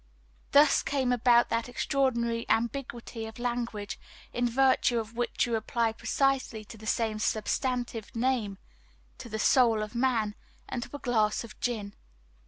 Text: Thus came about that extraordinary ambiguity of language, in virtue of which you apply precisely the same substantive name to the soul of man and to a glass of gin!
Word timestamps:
Thus 0.51 0.81
came 0.81 1.11
about 1.13 1.49
that 1.49 1.69
extraordinary 1.69 2.47
ambiguity 2.49 3.27
of 3.27 3.37
language, 3.37 3.99
in 4.33 4.49
virtue 4.49 4.97
of 4.99 5.15
which 5.15 5.45
you 5.45 5.55
apply 5.55 5.93
precisely 5.93 6.63
the 6.67 6.87
same 6.87 7.19
substantive 7.19 8.15
name 8.15 8.57
to 9.19 9.29
the 9.29 9.37
soul 9.37 9.83
of 9.83 9.93
man 9.93 10.33
and 10.67 10.81
to 10.81 10.95
a 10.95 10.97
glass 10.99 11.43
of 11.43 11.59
gin! 11.59 11.93